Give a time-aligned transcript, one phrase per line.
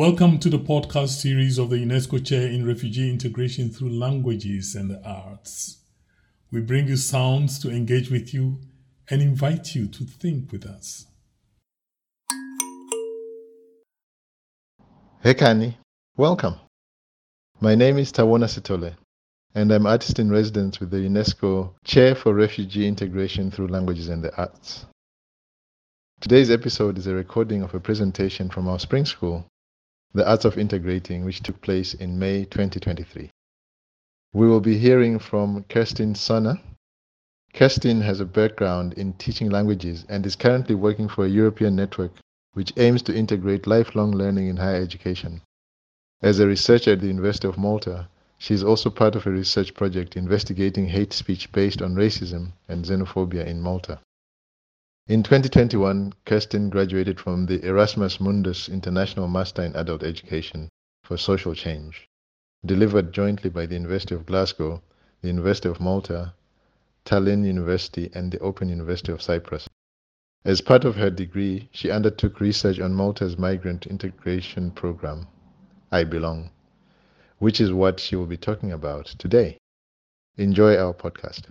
[0.00, 4.90] Welcome to the podcast series of the UNESCO Chair in Refugee Integration through Languages and
[4.90, 5.82] the Arts.
[6.50, 8.60] We bring you sounds to engage with you
[9.10, 11.04] and invite you to think with us.
[15.20, 15.74] Hey Kani,
[16.16, 16.54] welcome.
[17.60, 18.94] My name is Tawona Sitholé,
[19.54, 24.24] and I'm artist in residence with the UNESCO Chair for Refugee Integration through Languages and
[24.24, 24.86] the Arts.
[26.22, 29.44] Today's episode is a recording of a presentation from our spring school
[30.12, 33.30] the Arts of Integrating, which took place in May 2023.
[34.32, 36.60] We will be hearing from Kirstin Sonne.
[37.54, 42.10] Kirstin has a background in teaching languages and is currently working for a European network
[42.54, 45.42] which aims to integrate lifelong learning in higher education.
[46.22, 49.74] As a researcher at the University of Malta, she is also part of a research
[49.74, 54.00] project investigating hate speech based on racism and xenophobia in Malta.
[55.10, 60.68] In 2021, Kirstin graduated from the Erasmus Mundus International Master in Adult Education
[61.02, 62.08] for Social Change,
[62.64, 64.80] delivered jointly by the University of Glasgow,
[65.20, 66.32] the University of Malta,
[67.04, 69.68] Tallinn University, and the Open University of Cyprus.
[70.44, 75.26] As part of her degree, she undertook research on Malta's migrant integration program,
[75.90, 76.52] I Belong,
[77.40, 79.58] which is what she will be talking about today.
[80.36, 81.46] Enjoy our podcast.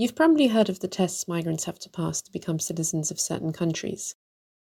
[0.00, 3.52] You've probably heard of the tests migrants have to pass to become citizens of certain
[3.52, 4.14] countries.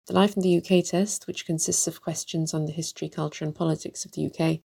[0.07, 3.53] The Life in the UK test, which consists of questions on the history, culture, and
[3.53, 4.61] politics of the UK,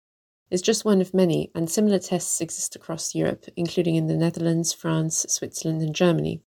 [0.51, 4.71] is just one of many, and similar tests exist across Europe, including in the Netherlands,
[4.71, 6.43] France, Switzerland, and Germany.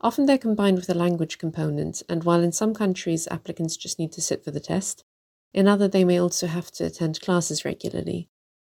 [0.00, 4.12] Often they're combined with a language component, and while in some countries applicants just need
[4.12, 5.04] to sit for the test,
[5.52, 8.30] in other they may also have to attend classes regularly.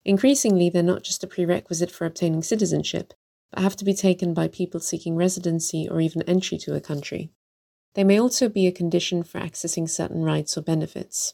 [0.04, 3.14] Increasingly, they're not just a prerequisite for obtaining citizenship,
[3.56, 7.32] but have to be taken by people seeking residency or even entry to a country.
[7.94, 11.34] They may also be a condition for accessing certain rights or benefits.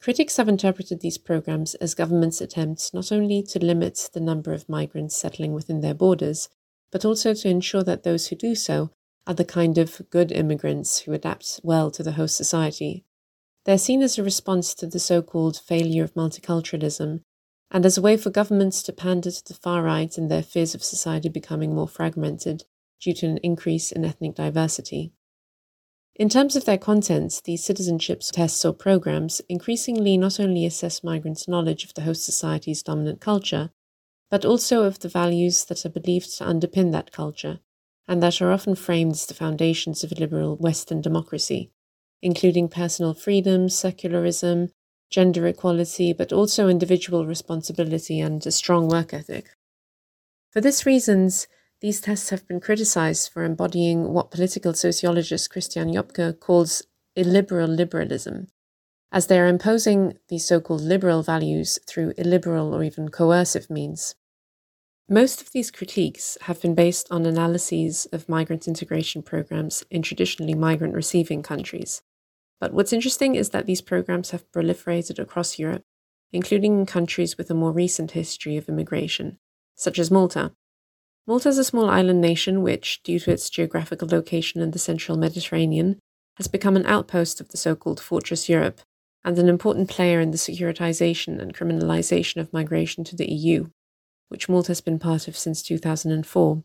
[0.00, 4.68] Critics have interpreted these programs as governments' attempts not only to limit the number of
[4.68, 6.48] migrants settling within their borders,
[6.90, 8.90] but also to ensure that those who do so
[9.26, 13.04] are the kind of good immigrants who adapt well to the host society.
[13.64, 17.20] They're seen as a response to the so called failure of multiculturalism
[17.70, 20.74] and as a way for governments to pander to the far right in their fears
[20.74, 22.64] of society becoming more fragmented
[23.00, 25.12] due to an increase in ethnic diversity.
[26.14, 31.46] In terms of their contents, these citizenship tests or programs increasingly not only assess migrants'
[31.46, 33.70] knowledge of the host society's dominant culture,
[34.30, 37.60] but also of the values that are believed to underpin that culture,
[38.08, 41.70] and that are often framed as the foundations of liberal Western democracy,
[42.22, 44.70] including personal freedom, secularism,
[45.10, 49.50] gender equality, but also individual responsibility and a strong work ethic.
[50.50, 51.46] For these reasons,
[51.80, 56.82] these tests have been criticized for embodying what political sociologist Christian Joppke calls
[57.14, 58.48] illiberal liberalism,
[59.12, 64.14] as they are imposing these so called liberal values through illiberal or even coercive means.
[65.08, 70.54] Most of these critiques have been based on analyses of migrant integration programs in traditionally
[70.54, 72.02] migrant receiving countries,
[72.60, 75.82] but what's interesting is that these programs have proliferated across Europe,
[76.32, 79.38] including in countries with a more recent history of immigration,
[79.74, 80.52] such as Malta.
[81.26, 85.18] Malta is a small island nation which, due to its geographical location in the central
[85.18, 85.98] Mediterranean,
[86.36, 88.80] has become an outpost of the so called Fortress Europe
[89.24, 93.66] and an important player in the securitization and criminalization of migration to the EU,
[94.28, 96.62] which Malta has been part of since 2004.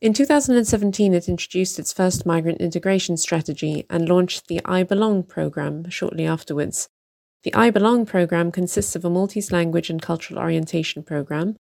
[0.00, 5.88] In 2017, it introduced its first migrant integration strategy and launched the I Belong program
[5.88, 6.88] shortly afterwards.
[7.44, 11.56] The I Belong program consists of a Maltese language and cultural orientation program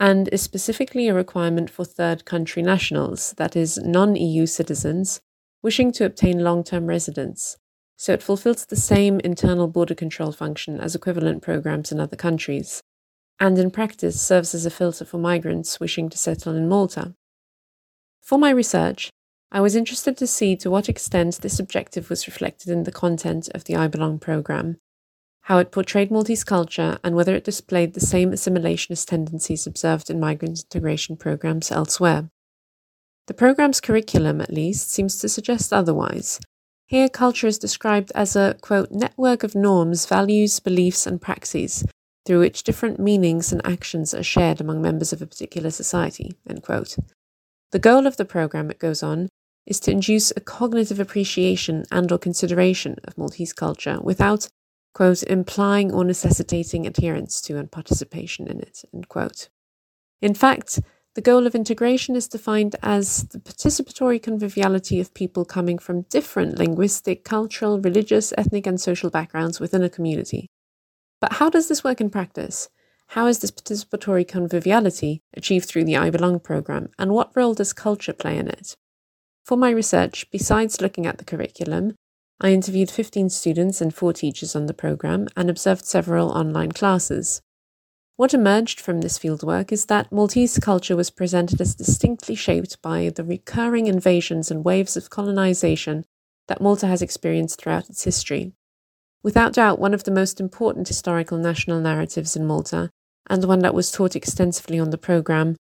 [0.00, 5.20] and is specifically a requirement for third country nationals, that is, non EU citizens,
[5.62, 7.56] wishing to obtain long term residence.
[7.96, 12.82] So it fulfills the same internal border control function as equivalent programs in other countries,
[13.38, 17.14] and in practice serves as a filter for migrants wishing to settle in Malta.
[18.24, 19.10] For my research,
[19.52, 23.50] I was interested to see to what extent this objective was reflected in the content
[23.54, 24.78] of the I Belong program,
[25.42, 30.18] how it portrayed Maltese culture, and whether it displayed the same assimilationist tendencies observed in
[30.18, 32.30] migrant integration programs elsewhere.
[33.26, 36.40] The program's curriculum, at least, seems to suggest otherwise.
[36.86, 41.84] Here, culture is described as a, quote, network of norms, values, beliefs, and praxes
[42.24, 46.62] through which different meanings and actions are shared among members of a particular society, end
[46.62, 46.96] quote.
[47.72, 49.28] The goal of the program, it goes on,
[49.66, 54.48] is to induce a cognitive appreciation and or consideration of Maltese culture without,
[54.92, 59.48] quote, implying or necessitating adherence to and participation in it, end quote.
[60.20, 60.80] In fact,
[61.14, 66.58] the goal of integration is defined as the participatory conviviality of people coming from different
[66.58, 70.48] linguistic, cultural, religious, ethnic, and social backgrounds within a community.
[71.20, 72.68] But how does this work in practice?
[73.14, 77.72] How is this participatory conviviality achieved through the I Belong program, and what role does
[77.72, 78.74] culture play in it?
[79.44, 81.94] For my research, besides looking at the curriculum,
[82.40, 87.40] I interviewed 15 students and 4 teachers on the program and observed several online classes.
[88.16, 93.12] What emerged from this fieldwork is that Maltese culture was presented as distinctly shaped by
[93.14, 96.04] the recurring invasions and waves of colonization
[96.48, 98.54] that Malta has experienced throughout its history.
[99.22, 102.90] Without doubt, one of the most important historical national narratives in Malta,
[103.28, 105.56] and one that was taught extensively on the programme,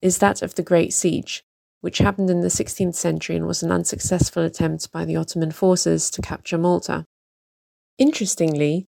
[0.00, 1.42] is that of the Great Siege,
[1.80, 6.10] which happened in the 16th century and was an unsuccessful attempt by the Ottoman forces
[6.10, 7.04] to capture Malta.
[7.98, 8.86] Interestingly,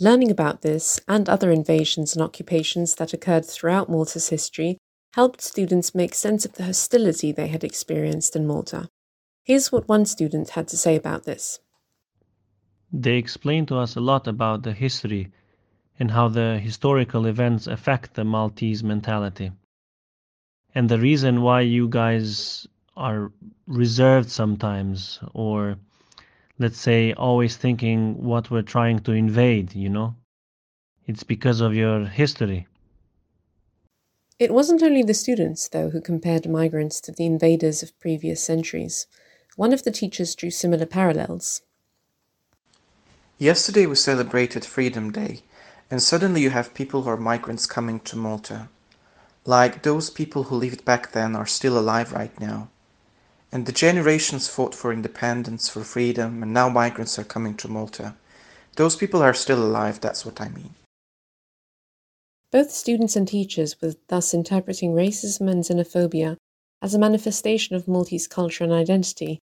[0.00, 4.78] Learning about this and other invasions and occupations that occurred throughout Malta's history
[5.12, 8.88] helped students make sense of the hostility they had experienced in Malta.
[9.44, 11.60] Here's what one student had to say about this.
[12.92, 15.30] They explained to us a lot about the history
[15.98, 19.52] and how the historical events affect the Maltese mentality.
[20.74, 23.30] And the reason why you guys are
[23.66, 25.76] reserved sometimes or
[26.58, 30.14] let's say, always thinking what we're trying to invade, you know?
[31.06, 32.66] It's because of your history.
[34.38, 39.06] It wasn't only the students, though, who compared migrants to the invaders of previous centuries.
[39.56, 41.62] One of the teachers drew similar parallels.
[43.38, 45.42] Yesterday we celebrated Freedom Day,
[45.90, 48.68] and suddenly you have people who are migrants coming to Malta.
[49.44, 52.68] Like those people who lived back then are still alive right now.
[53.52, 58.14] And the generations fought for independence, for freedom, and now migrants are coming to Malta.
[58.76, 60.74] Those people are still alive, that's what I mean.
[62.50, 66.36] Both students and teachers were thus interpreting racism and xenophobia
[66.80, 69.38] as a manifestation of Maltese culture and identity,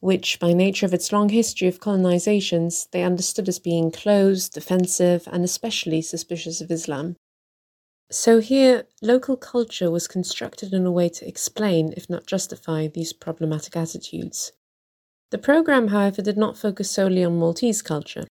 [0.00, 5.26] which, by nature of its long history of colonizations, they understood as being closed, defensive,
[5.32, 7.16] and especially suspicious of Islam.
[8.10, 13.12] So here, local culture was constructed in a way to explain, if not justify, these
[13.12, 14.52] problematic attitudes.
[15.30, 18.26] The program, however, did not focus solely on Maltese culture.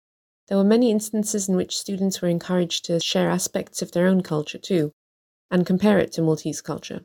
[0.47, 4.21] There were many instances in which students were encouraged to share aspects of their own
[4.21, 4.91] culture too,
[5.49, 7.01] and compare it to Maltese culture.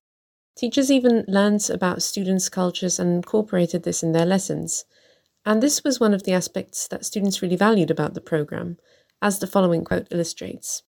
[0.56, 4.86] Teachers even learned about students' cultures and incorporated this in their lessons.
[5.44, 8.78] And this was one of the aspects that students really valued about the program,
[9.20, 10.82] as the following quote illustrates.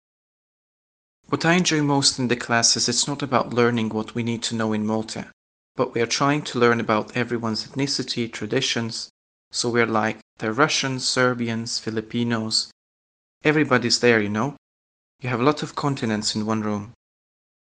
[1.30, 4.42] What I enjoy most in the class is it's not about learning what we need
[4.44, 5.30] to know in Malta,
[5.76, 9.08] but we are trying to learn about everyone's ethnicity, traditions.
[9.50, 12.70] So we're like, they're Russians, Serbians, Filipinos.
[13.42, 14.56] Everybody's there, you know?
[15.20, 16.92] You have a lot of continents in one room.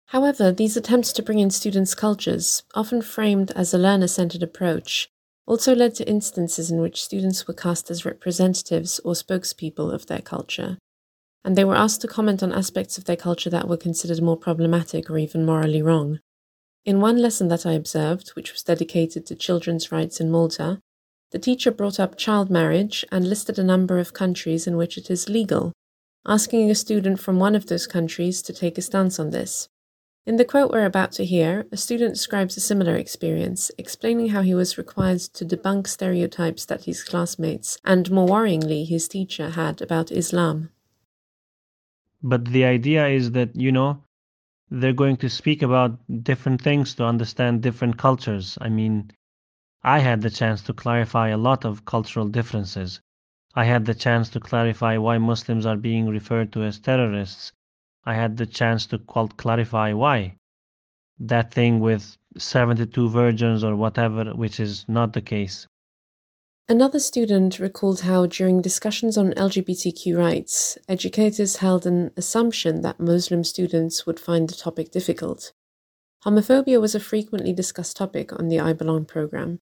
[0.09, 5.11] However, these attempts to bring in students' cultures, often framed as a learner centered approach,
[5.47, 10.23] also led to instances in which students were cast as representatives or spokespeople of their
[10.23, 10.79] culture,
[11.45, 14.37] and they were asked to comment on aspects of their culture that were considered more
[14.37, 16.21] problematic or even morally wrong.
[16.87, 20.81] In one lesson that I observed, which was dedicated to children's rights in Malta,
[21.33, 25.11] the teacher brought up child marriage and listed a number of countries in which it
[25.11, 25.75] is legal,
[26.27, 29.69] asking a student from one of those countries to take a stance on this.
[30.29, 34.43] In the quote we're about to hear, a student describes a similar experience, explaining how
[34.43, 39.81] he was required to debunk stereotypes that his classmates, and more worryingly, his teacher, had
[39.81, 40.69] about Islam.
[42.23, 44.05] But the idea is that, you know,
[44.71, 48.59] they're going to speak about different things to understand different cultures.
[48.61, 49.11] I mean,
[49.83, 53.01] I had the chance to clarify a lot of cultural differences.
[53.55, 57.53] I had the chance to clarify why Muslims are being referred to as terrorists.
[58.05, 60.37] I had the chance to clarify why.
[61.19, 65.67] That thing with 72 virgins or whatever, which is not the case.
[66.71, 73.43] Another student recalled how, during discussions on LGBTQ rights, educators held an assumption that Muslim
[73.43, 75.53] students would find the topic difficult.
[76.25, 79.61] Homophobia was a frequently discussed topic on the I Belong program,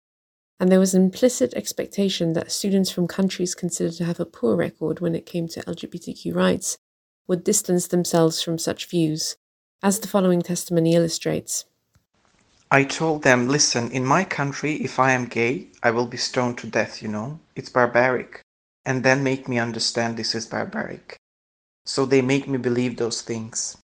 [0.59, 4.57] and there was an implicit expectation that students from countries considered to have a poor
[4.57, 6.79] record when it came to LGBTQ rights
[7.27, 9.37] would distance themselves from such views,
[9.83, 11.65] as the following testimony illustrates.
[12.71, 16.59] I told them, listen, in my country, if I am gay, I will be stoned
[16.59, 17.39] to death, you know?
[17.55, 18.41] It's barbaric.
[18.85, 21.17] And then make me understand this is barbaric.
[21.87, 23.77] So they make me believe those things.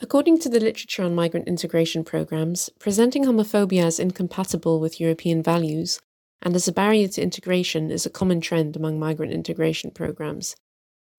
[0.00, 6.00] According to the literature on migrant integration programs, presenting homophobia as incompatible with European values
[6.42, 10.56] and as a barrier to integration is a common trend among migrant integration programs.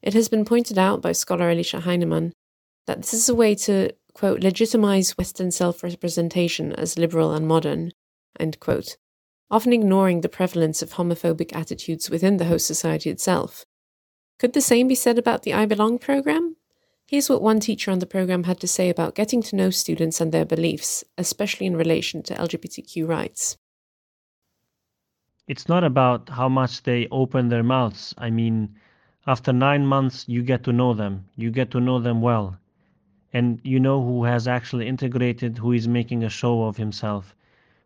[0.03, 2.33] It has been pointed out by scholar Elisha Heinemann
[2.85, 7.91] that this is a way to quote, legitimize Western self representation as liberal and modern,
[8.39, 8.97] end quote,
[9.49, 13.65] often ignoring the prevalence of homophobic attitudes within the host society itself.
[14.39, 16.57] Could the same be said about the I Belong program?
[17.07, 20.19] Here's what one teacher on the program had to say about getting to know students
[20.19, 23.57] and their beliefs, especially in relation to LGBTQ rights.
[25.47, 28.13] It's not about how much they open their mouths.
[28.17, 28.75] I mean,
[29.25, 31.25] after nine months, you get to know them.
[31.35, 32.57] You get to know them well.
[33.31, 37.35] And you know who has actually integrated, who is making a show of himself,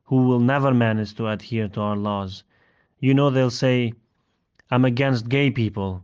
[0.04, 2.44] who will never manage to adhere to our laws.
[3.00, 3.94] You know they'll say,
[4.72, 6.04] I'm against gay people.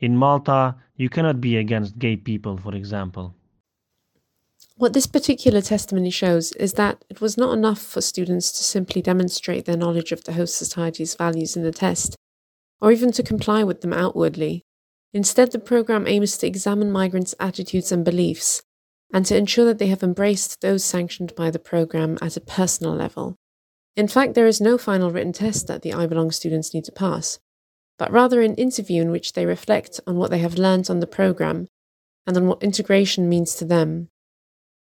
[0.00, 3.34] In Malta, you cannot be against gay people, for example.
[4.76, 9.02] What this particular testimony shows is that it was not enough for students to simply
[9.02, 12.16] demonstrate their knowledge of the host society's values in the test,
[12.82, 14.62] or even to comply with them outwardly.
[15.14, 18.62] Instead, the program aims to examine migrants' attitudes and beliefs,
[19.14, 22.94] and to ensure that they have embraced those sanctioned by the program at a personal
[22.94, 23.36] level.
[23.96, 26.92] In fact, there is no final written test that the I Belong students need to
[26.92, 27.38] pass,
[27.98, 31.06] but rather an interview in which they reflect on what they have learned on the
[31.06, 31.68] program
[32.26, 34.08] and on what integration means to them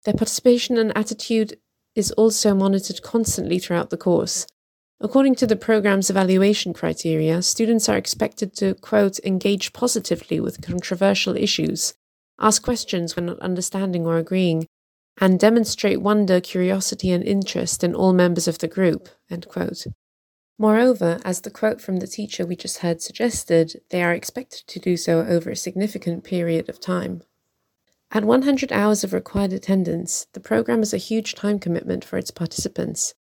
[0.06, 1.58] their participation and attitude
[1.96, 4.48] is also monitored constantly throughout the course.
[5.02, 11.38] According to the program's evaluation criteria, students are expected to, quote, engage positively with controversial
[11.38, 11.94] issues,
[12.38, 14.68] ask questions when not understanding or agreeing,
[15.22, 19.88] and demonstrate wonder, curiosity, and interest in all members of the group, end quote.
[20.58, 24.80] Moreover, as the quote from the teacher we just heard suggested, they are expected to
[24.80, 27.22] do so over a significant period of time.
[28.12, 32.32] At 100 hours of required attendance, the program is a huge time commitment for its
[32.32, 33.14] participants.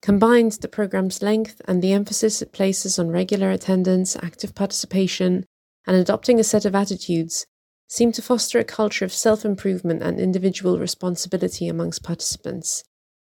[0.00, 5.44] Combined, the program's length and the emphasis it places on regular attendance, active participation,
[5.86, 7.46] and adopting a set of attitudes
[7.88, 12.84] seem to foster a culture of self improvement and individual responsibility amongst participants.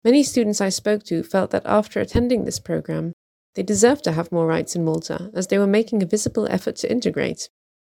[0.03, 3.13] Many students I spoke to felt that after attending this program,
[3.55, 6.75] they deserved to have more rights in Malta, as they were making a visible effort
[6.77, 7.49] to integrate.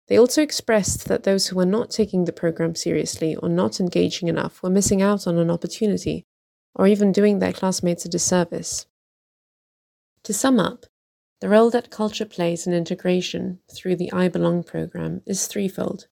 [0.08, 4.28] They also expressed that those who were not taking the program seriously or not engaging
[4.28, 6.26] enough were missing out on an opportunity,
[6.78, 8.86] or even doing their classmates a disservice.
[10.24, 10.86] To sum up,
[11.42, 16.08] the role that culture plays in integration through the I Belong program is threefold.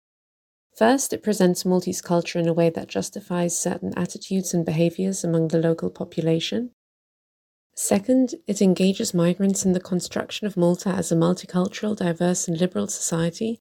[0.76, 5.48] First, it presents Maltese culture in a way that justifies certain attitudes and behaviors among
[5.48, 6.72] the local population.
[7.76, 12.88] Second, it engages migrants in the construction of Malta as a multicultural, diverse, and liberal
[12.88, 13.60] society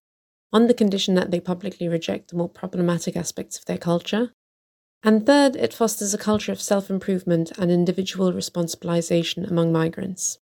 [0.53, 4.33] on the condition that they publicly reject the more problematic aspects of their culture.
[5.07, 10.39] And third, it fosters a culture of self improvement and individual responsibilization among migrants.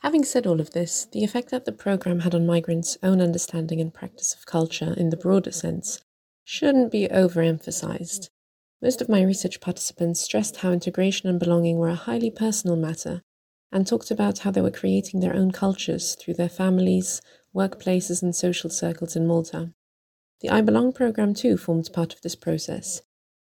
[0.00, 3.80] Having said all of this, the effect that the program had on migrants' own understanding
[3.80, 6.00] and practice of culture in the broader sense
[6.42, 8.28] shouldn't be overemphasized.
[8.82, 13.22] Most of my research participants stressed how integration and belonging were a highly personal matter
[13.70, 17.22] and talked about how they were creating their own cultures through their families,
[17.54, 19.72] workplaces, and social circles in Malta.
[20.40, 23.00] The I Belong program, too, formed part of this process.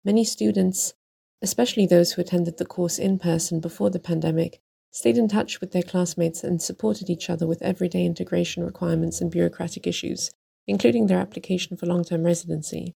[0.07, 0.95] Many students,
[1.43, 4.61] especially those who attended the course in person before the pandemic,
[4.93, 9.33] stayed in touch with their classmates and supported each other with everyday integration requirements and
[9.33, 10.31] bureaucratic issues,
[10.65, 12.95] including their application for long term residency.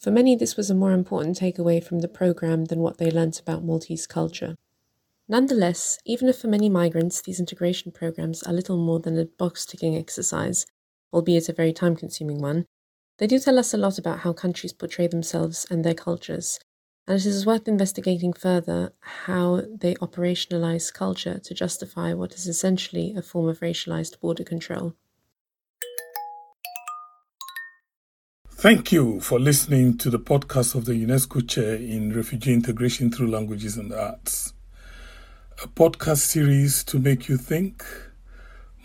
[0.00, 3.38] For many, this was a more important takeaway from the program than what they learnt
[3.38, 4.56] about Maltese culture.
[5.28, 9.64] Nonetheless, even if for many migrants these integration programs are little more than a box
[9.64, 10.66] ticking exercise,
[11.12, 12.66] albeit a very time consuming one,
[13.20, 16.58] they do tell us a lot about how countries portray themselves and their cultures,
[17.06, 23.14] and it is worth investigating further how they operationalize culture to justify what is essentially
[23.14, 24.94] a form of racialized border control.
[28.48, 33.30] Thank you for listening to the podcast of the UNESCO Chair in Refugee Integration Through
[33.30, 34.54] Languages and Arts
[35.62, 37.84] a podcast series to make you think.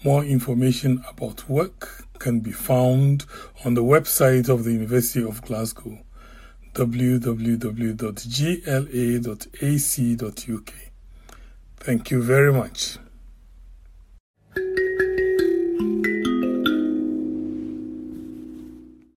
[0.04, 3.26] More information about work can be found
[3.64, 6.00] on the website of the University of Glasgow
[6.76, 7.54] www.gla.ac.uk.
[11.78, 12.98] Thank you very much.